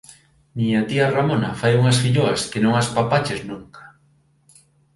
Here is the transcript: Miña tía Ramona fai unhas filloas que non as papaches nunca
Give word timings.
Miña 0.57 0.81
tía 0.89 1.11
Ramona 1.17 1.49
fai 1.59 1.73
unhas 1.79 1.97
filloas 2.03 2.41
que 2.51 2.63
non 2.65 2.73
as 2.81 2.87
papaches 2.97 3.41
nunca 3.49 3.81